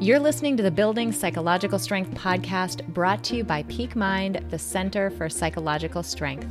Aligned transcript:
You're 0.00 0.20
listening 0.20 0.56
to 0.56 0.62
the 0.62 0.70
Building 0.70 1.10
Psychological 1.10 1.76
Strength 1.76 2.12
podcast 2.12 2.86
brought 2.86 3.24
to 3.24 3.34
you 3.34 3.42
by 3.42 3.64
Peak 3.64 3.96
Mind, 3.96 4.44
the 4.48 4.58
Center 4.58 5.10
for 5.10 5.28
Psychological 5.28 6.04
Strength. 6.04 6.46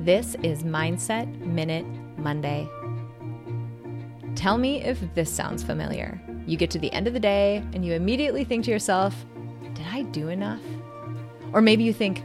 This 0.00 0.34
is 0.42 0.62
Mindset 0.62 1.40
Minute 1.40 1.84
Monday. 2.16 2.66
Tell 4.34 4.56
me 4.56 4.82
if 4.82 4.98
this 5.14 5.30
sounds 5.30 5.62
familiar. 5.62 6.18
You 6.46 6.56
get 6.56 6.70
to 6.70 6.78
the 6.78 6.90
end 6.94 7.06
of 7.06 7.12
the 7.12 7.20
day 7.20 7.62
and 7.74 7.84
you 7.84 7.92
immediately 7.92 8.44
think 8.44 8.64
to 8.64 8.70
yourself, 8.70 9.14
Did 9.74 9.86
I 9.92 10.04
do 10.04 10.30
enough? 10.30 10.62
Or 11.52 11.60
maybe 11.60 11.84
you 11.84 11.92
think, 11.92 12.22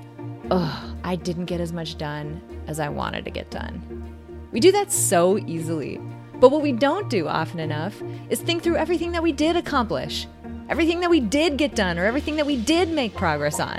Oh, 0.52 0.96
I 1.04 1.18
didn't 1.18 1.46
get 1.48 1.60
as 1.60 1.74
much 1.74 1.98
done 1.98 2.42
as 2.68 2.80
I 2.80 2.88
wanted 2.88 3.26
to 3.26 3.32
get 3.32 3.52
done. 3.52 4.48
We 4.54 4.62
do 4.62 4.72
that 4.72 4.90
so 4.90 5.38
easily. 5.38 6.00
But 6.40 6.50
what 6.50 6.62
we 6.62 6.72
don't 6.72 7.10
do 7.10 7.28
often 7.28 7.60
enough 7.60 8.02
is 8.30 8.40
think 8.40 8.64
through 8.64 8.78
everything 8.78 9.12
that 9.12 9.22
we 9.22 9.34
did 9.34 9.58
accomplish 9.58 10.28
everything 10.72 11.02
that 11.02 11.10
we 11.10 11.20
did 11.20 11.58
get 11.58 11.76
done 11.76 12.00
or 12.00 12.05
everything 12.05 12.38
that 12.38 12.45
we 12.45 12.55
did 12.55 12.88
make 12.88 13.14
progress 13.14 13.59
on. 13.59 13.77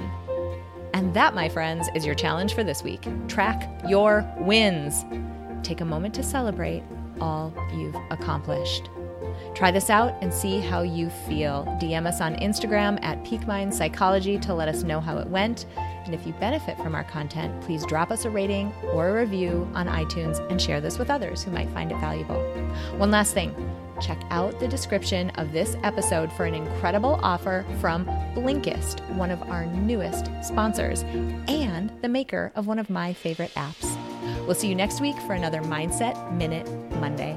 And 0.92 1.14
that, 1.14 1.34
my 1.34 1.48
friends, 1.48 1.88
is 1.94 2.04
your 2.04 2.14
challenge 2.14 2.54
for 2.54 2.62
this 2.62 2.82
week. 2.82 3.08
Track 3.28 3.80
your 3.88 4.30
wins. 4.40 5.06
Take 5.62 5.80
a 5.80 5.86
moment 5.86 6.12
to 6.16 6.22
celebrate 6.22 6.82
all 7.18 7.54
you've 7.74 7.96
accomplished. 8.10 8.90
Try 9.54 9.70
this 9.70 9.88
out 9.88 10.14
and 10.20 10.34
see 10.34 10.60
how 10.60 10.82
you 10.82 11.08
feel. 11.08 11.64
DM 11.80 12.06
us 12.06 12.20
on 12.20 12.34
Instagram 12.36 13.02
at 13.02 13.24
Peak 13.24 13.46
Mind 13.46 13.74
Psychology 13.74 14.38
to 14.40 14.52
let 14.52 14.68
us 14.68 14.82
know 14.82 15.00
how 15.00 15.16
it 15.16 15.26
went. 15.28 15.64
And 15.78 16.14
if 16.14 16.26
you 16.26 16.34
benefit 16.34 16.76
from 16.76 16.94
our 16.94 17.04
content, 17.04 17.58
please 17.62 17.86
drop 17.86 18.10
us 18.10 18.26
a 18.26 18.30
rating 18.30 18.70
or 18.92 19.08
a 19.08 19.20
review 19.22 19.66
on 19.72 19.86
iTunes 19.86 20.46
and 20.50 20.60
share 20.60 20.82
this 20.82 20.98
with 20.98 21.08
others 21.08 21.42
who 21.42 21.52
might 21.52 21.70
find 21.70 21.90
it 21.90 21.98
valuable. 22.00 22.42
One 22.98 23.10
last 23.10 23.32
thing 23.32 23.54
check 24.02 24.20
out 24.30 24.58
the 24.60 24.68
description 24.68 25.30
of 25.30 25.52
this 25.52 25.76
episode 25.82 26.32
for 26.32 26.44
an 26.44 26.54
incredible 26.54 27.18
offer 27.22 27.64
from 27.80 28.04
Blinkist, 28.34 29.00
one 29.14 29.30
of 29.30 29.42
our 29.44 29.66
newest 29.66 30.30
sponsors, 30.42 31.02
and 31.48 31.90
the 32.02 32.08
maker 32.08 32.52
of 32.54 32.66
one 32.66 32.78
of 32.78 32.90
my 32.90 33.12
favorite 33.12 33.52
apps. 33.54 33.96
We'll 34.46 34.54
see 34.54 34.68
you 34.68 34.74
next 34.74 35.00
week 35.00 35.16
for 35.26 35.34
another 35.34 35.62
Mindset 35.62 36.32
Minute 36.36 36.68
Monday. 36.96 37.36